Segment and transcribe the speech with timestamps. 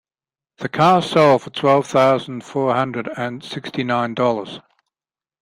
[0.57, 4.59] The car sold for twelve thousand four hundred and sixty nine dollars.